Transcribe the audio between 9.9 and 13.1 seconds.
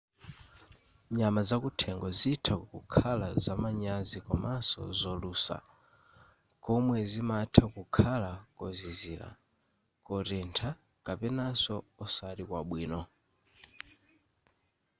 kotentha kapenanso osati kwabwino